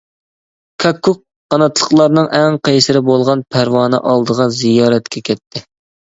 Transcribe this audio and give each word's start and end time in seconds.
كاككۇك 0.83 1.17
قاناتلىقلارنىڭ 1.53 2.29
ئەڭ 2.37 2.57
قەيسىرى 2.69 3.01
بولغان 3.09 3.43
پەرۋانە 3.55 3.99
ئالدىغا 4.13 4.47
زىيارەتكە 4.61 5.23
كەتتى. 5.29 5.63